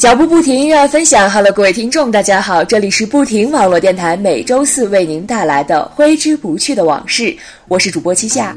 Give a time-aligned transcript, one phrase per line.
[0.00, 1.30] 脚步不停，热爱分享。
[1.30, 7.36] Hello，各位听众，大家好，这里是不停网络电台，每周四为您带来的挥之不去的往事。
[7.68, 8.56] 我是主播七夏。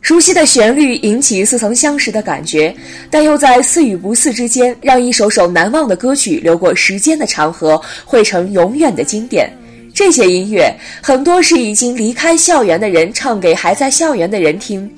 [0.00, 2.74] 熟悉的旋律引起似曾相识的感觉，
[3.10, 9.52] 但又在似与不似之间，让一首首难忘的歌曲流过时间的长河，汇成永远的经典。
[10.00, 14.90] 这些音乐很多是已经离开校园的人唱给还在校园的人听，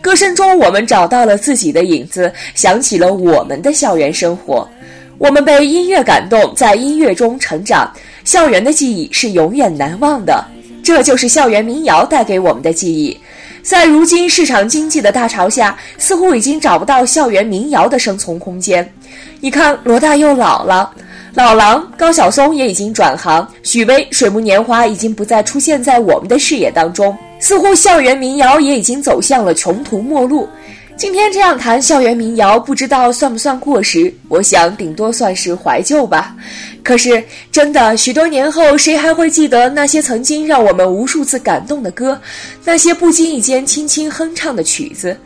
[0.00, 4.68] 歌声中我们找到了自己的影子，想起了我们的校园生活。
[5.16, 7.88] 我们被音乐感动，在音乐中成长，
[8.24, 10.44] 校园的记忆是永远难忘的。
[10.82, 13.16] 这就是校园民谣带给我们的记忆。
[13.62, 18.92] 在如今市场经济的大潮下，似乎已经找不到校园民谣的生存空间。
[19.38, 20.90] 你看，罗大佑老了。
[21.38, 30.48] 老狼、高晓松也已经转行，许巍、水木年华已经不再出现在我们的视野当中，似乎校园民谣也已经走向了穷途末路。
[30.96, 34.12] 今天这样谈校园民谣，不知道算不算过时？
[34.28, 36.34] 我想顶多算是怀旧吧。
[36.82, 37.22] 可是，
[37.52, 42.20] 真的，许多年后，谁还会记得那些曾经让我们无数次感动的歌，
[42.64, 45.16] 那些不经意间轻轻哼唱的曲子？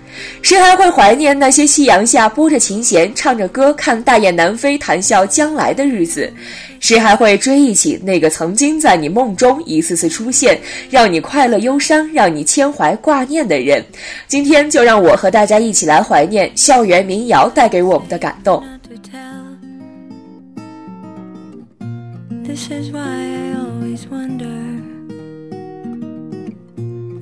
[0.42, 6.32] 谁还会怀念那些夕阳下拨着琴弦，唱着歌，看大雁南飞，谈笑将来的日子？
[6.80, 13.84] 谁还会追忆起那个曾经在你梦中一次次出现，让你快乐忧伤，让你牵怀挂念的人？
[14.27, 18.62] 今天就让我和大家一起来怀念校园民谣带给我们的感动。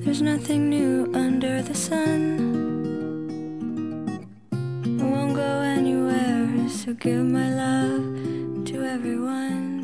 [0.03, 2.60] There's nothing new under the sun.
[5.11, 9.83] Won't go anywhere, so give my love to everyone.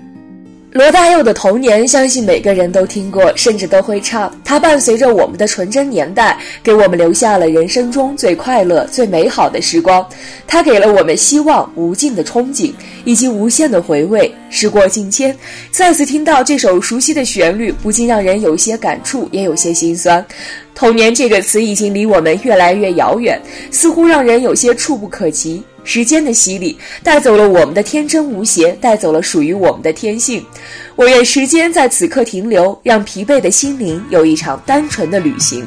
[0.71, 4.31] 罗大佑的童年，相信每个人都听过，甚至都会唱。
[4.45, 10.07] 他伴随着我们的纯真年代，给我们留下了人生中最快乐、最美好的时光。
[10.45, 12.71] 他给了我们希望、无尽的憧憬
[13.03, 14.33] 以及无限的回味。
[14.49, 15.35] 时过境迁，
[15.71, 20.25] 再次听到这首熟悉的旋律，不禁让人有些感触，也有些心酸。
[20.77, 25.63] 童年这个词已经离我们越来越遥远，似乎让人有些触不可及。
[25.83, 30.45] 时间的洗礼带走了我们的天真无邪，带走了属于我们的天性。
[30.95, 35.65] 我愿时间在此刻停留，让疲惫的心灵有一场单纯的旅行。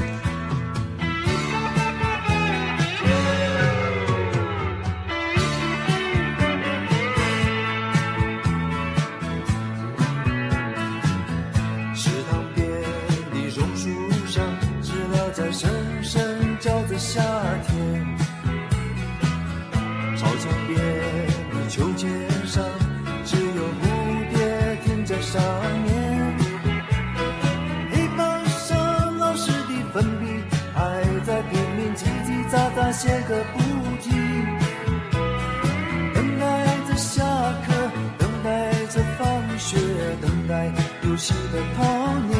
[41.53, 42.35] 的童年。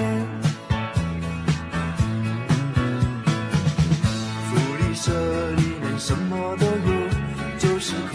[4.47, 4.49] 福
[4.79, 5.11] 利社
[5.57, 6.69] 里面什么都有，
[7.59, 8.15] 就是口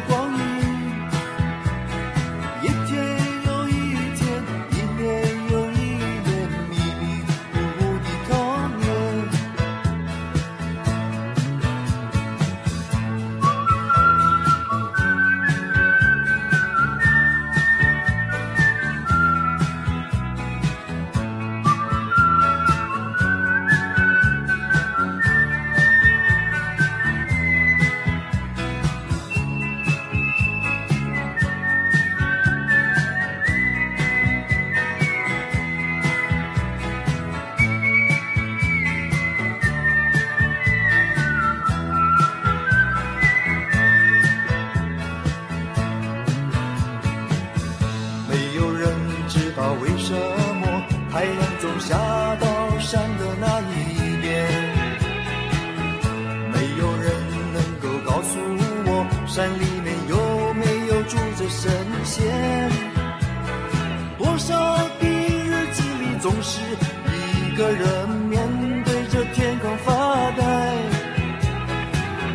[66.21, 68.47] 总是一个人面
[68.83, 70.77] 对着天空发呆，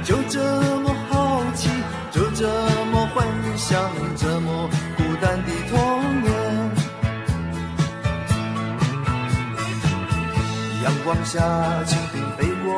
[0.02, 0.40] 就这
[0.80, 1.68] 么好奇，
[2.10, 2.48] 就这
[2.90, 3.24] 么幻
[3.56, 3.80] 想，
[4.16, 6.34] 这么孤单的童年。
[10.82, 11.40] 阳光下，
[11.84, 12.74] 蜻蜓飞过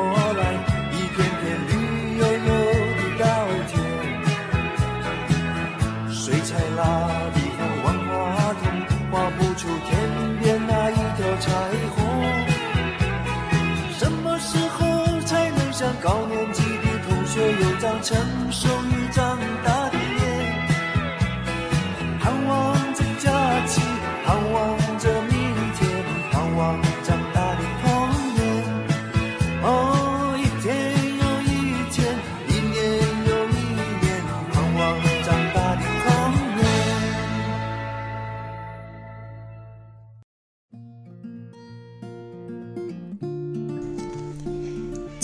[18.01, 18.48] 有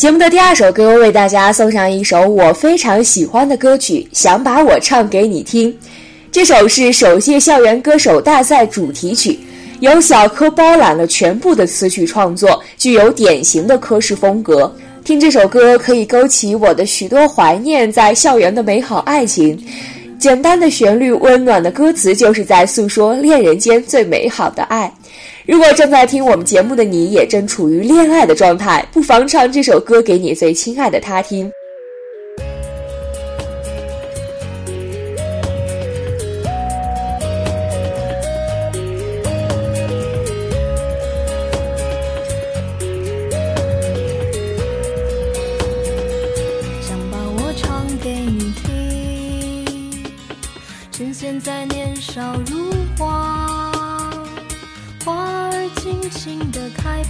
[0.05, 5.75] 节目的第二首歌为大家送上一首我非常喜欢的歌曲，想把我唱给你听。
[6.31, 9.39] 这首是首届校园歌手大赛主题曲，
[9.79, 14.71] 由小柯包揽了全部的词曲创作，具有典型的柯式风格。
[15.03, 19.59] 听这首歌可以勾起我的许多怀念在校园的美好爱情。
[20.19, 24.91] 简单的旋律，温暖的歌词，就是在诉说恋人间最美好的爱。
[25.45, 31.51] 如果正在听我们节目的你也正处于恋爱的状态，不妨唱这首歌给你最亲爱的他听。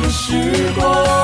[0.00, 1.23] 的时光。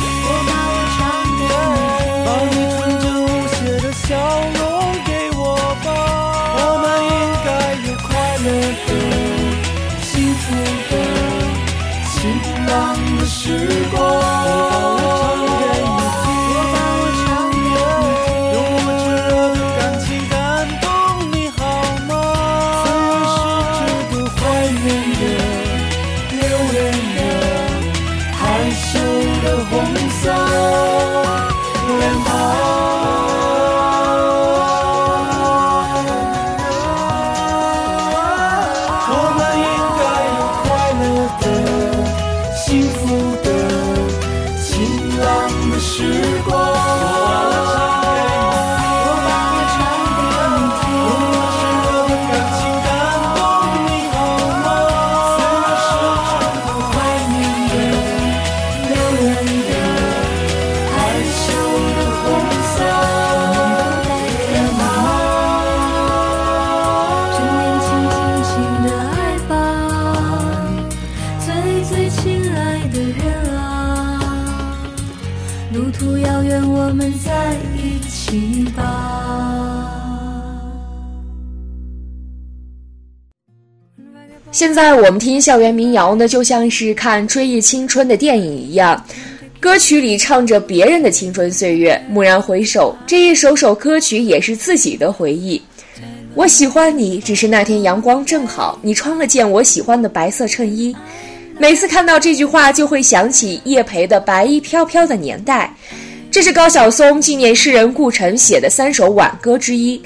[2.25, 4.07] 把你纯真无邪的笑
[4.57, 4.59] 容
[5.05, 5.41] 给我
[5.83, 5.87] 吧。
[6.57, 6.85] 我们
[7.15, 7.49] 应该
[7.87, 8.09] 有快
[8.45, 8.47] 乐
[8.87, 8.89] 的、
[10.01, 10.43] 幸福
[10.89, 10.91] 的、
[12.11, 12.15] 晴
[12.67, 12.69] 朗
[13.17, 13.37] 的时
[13.91, 15.10] 光。
[84.71, 89.05] 现在我们听校园民谣呢，就像是看追忆青春的电影一样，
[89.59, 92.01] 歌曲里唱着别人的青春岁月。
[92.13, 95.61] 蓦然回首，这一首首歌曲也是自己的回忆。
[96.35, 100.95] 我喜欢你，只是那天阳光正好，你穿了件我喜欢的白色衬衣。
[101.59, 105.69] 每次看到这句话，就会想起叶培的《白衣飘飘的年代》，
[106.31, 110.01] 这是高晓松纪念诗人顾城写的三首挽歌之一。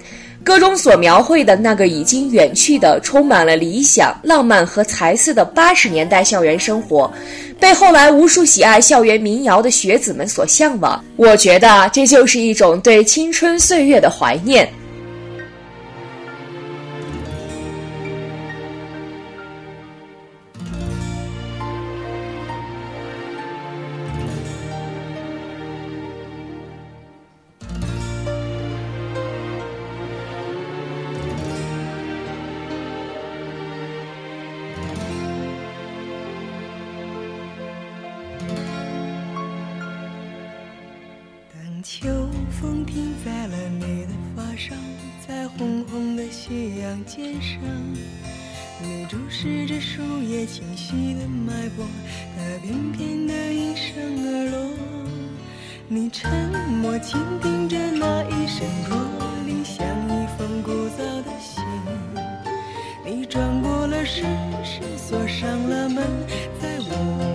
[0.46, 7.12] 歌中所描绘的那个已经远去的、充满了理想、浪漫和才思的八十年代校园生活，
[7.60, 11.04] 被后来无数喜爱校园民谣的学子们所向往。
[11.16, 14.72] 我觉得这就是一种对青春岁月的怀念。
[42.62, 44.78] 风停在了你的发上，
[45.28, 47.60] 在红红的夕阳肩上，
[48.82, 51.86] 你注视着树叶清晰的脉搏，
[52.36, 53.96] 它翩翩地应声
[54.26, 54.72] 而落。
[55.88, 56.32] 你沉
[56.82, 58.98] 默倾听着那一声驼
[59.46, 61.64] 铃，像一封古早的信。
[63.06, 64.26] 你转过了身，
[64.64, 66.04] 是锁上了门，
[66.60, 67.35] 在我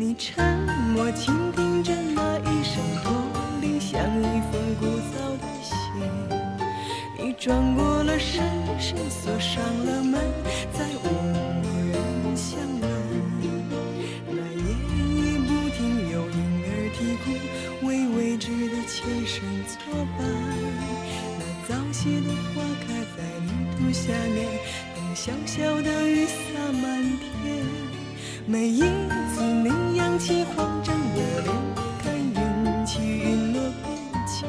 [0.00, 0.56] 你沉
[0.94, 3.12] 默倾听着那一声驼
[3.60, 5.74] 铃，像一封古早的信。
[7.18, 8.44] 你转过了身，
[8.78, 10.20] 身锁上了门，
[10.72, 11.06] 再无
[11.90, 12.88] 人相问。
[14.30, 20.22] 那夜已不停有婴儿啼哭，为未知的前生作伴。
[21.40, 24.46] 那早谢的花开在泥土下面，
[24.94, 27.66] 等小小的雨洒满天。
[28.46, 29.68] 每一次你
[30.18, 31.54] 起慌张的脸，
[32.02, 33.86] 看云起云落变
[34.26, 34.48] 迁。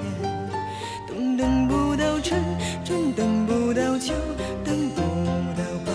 [1.08, 2.42] 冬等不到春，
[2.84, 4.14] 春等不到秋，
[4.66, 5.02] 等不
[5.56, 5.92] 到白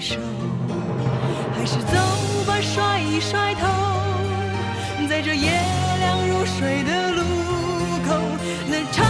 [0.00, 0.16] 首，
[1.54, 1.96] 还是走
[2.46, 3.66] 吧，甩一甩头，
[5.06, 5.50] 在这夜
[6.00, 7.20] 凉如水的路
[8.08, 8.16] 口，
[8.68, 9.04] 那长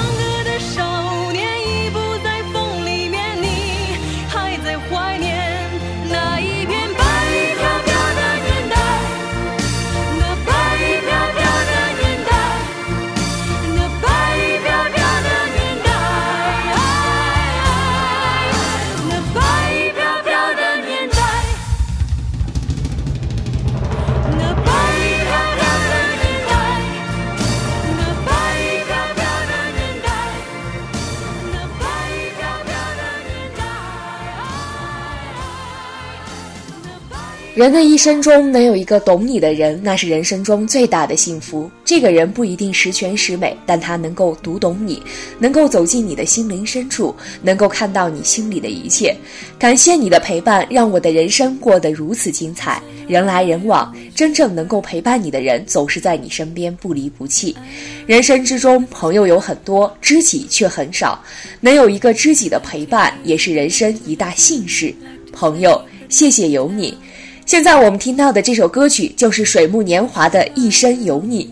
[37.54, 41.70] 人的一生中能有一个懂你的人，那是人生中最大的幸福。
[41.84, 45.00] 这个人不一定十全十美，但他能够读懂你，
[45.38, 49.16] 能够走进你的心灵深处，能够看到你心里的一切。
[49.56, 52.82] 感谢你的陪伴，让我的人生过得如此精彩。
[53.06, 57.56] 人来人往，真正能够陪伴你的人，总是在你身边不离不弃。
[58.04, 61.22] 人生之中，朋友有很多，知己却很少。
[61.60, 64.92] 能有一个知己的陪伴，也是人生一大幸事。
[65.30, 66.98] 朋友，谢谢有你。
[67.46, 71.44] 现在我们听到的这首歌曲就是水木年华的《一生有你》。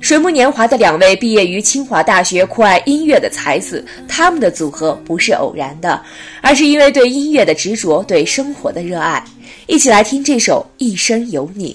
[0.00, 6.00] 水木年华的两位毕业于清华大学酷爱音乐的才子，他们的组合不是偶然的，
[6.40, 9.22] 而是因为对音乐的执着，对生活的热爱。
[9.66, 11.74] 一起来听这首《一生有你》。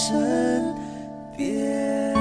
[0.00, 0.74] 身
[1.36, 2.14] 边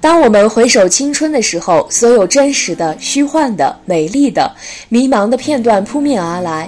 [0.00, 4.50] 当我们回首青春的时候，所有真实的、虚幻的、美丽的、
[4.88, 6.66] 迷茫的片段扑面而来，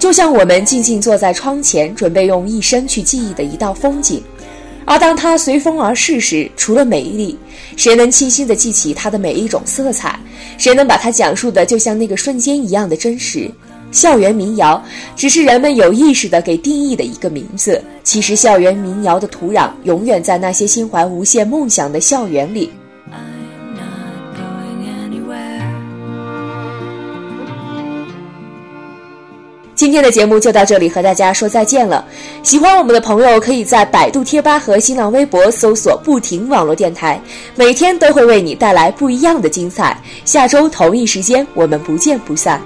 [0.00, 4.20] 就像我们静静坐在窗前，准备用一生去记忆的一道风景。
[4.84, 7.36] 而当它随风而逝时，除了美丽，
[7.76, 10.18] 谁能清晰地记起它的每一种色彩？
[10.58, 13.50] 谁能把它讲述的就像那个瞬间一样的真实？
[13.90, 14.82] 校园民谣
[15.14, 17.82] 只是人们有意识的给定义的一个名字。
[18.02, 22.70] 其实，校园民谣的土壤永远在那些心怀无限梦想的校园里。
[29.82, 32.04] 今天的节目就到这里，和大家说再见了。
[32.44, 37.20] 喜欢我们的朋友，可以在百度贴吧和新浪微博搜索“不停网络电台”，
[37.56, 40.00] 每天都会为你带来不一样的精彩。
[40.24, 42.62] 下周同一时间，我们不见不散。